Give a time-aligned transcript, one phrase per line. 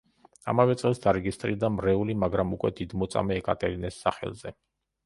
[0.53, 4.61] ამავე წელს დარეგისტრირდა მრევლი, მაგრამ უკვე დიდმოწამე ეკატერინეს სახელზე.